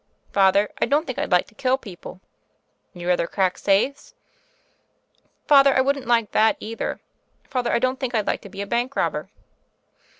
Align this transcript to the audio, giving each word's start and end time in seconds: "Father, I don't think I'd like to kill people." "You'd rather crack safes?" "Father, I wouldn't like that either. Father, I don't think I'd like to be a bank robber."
"Father, 0.33 0.71
I 0.81 0.87
don't 0.87 1.05
think 1.05 1.19
I'd 1.19 1.31
like 1.31 1.45
to 1.49 1.53
kill 1.53 1.77
people." 1.77 2.21
"You'd 2.93 3.07
rather 3.07 3.27
crack 3.27 3.55
safes?" 3.59 4.15
"Father, 5.47 5.77
I 5.77 5.81
wouldn't 5.81 6.07
like 6.07 6.31
that 6.31 6.57
either. 6.59 6.99
Father, 7.43 7.71
I 7.71 7.77
don't 7.77 7.99
think 7.99 8.15
I'd 8.15 8.25
like 8.25 8.41
to 8.41 8.49
be 8.49 8.61
a 8.63 8.65
bank 8.65 8.95
robber." 8.95 9.29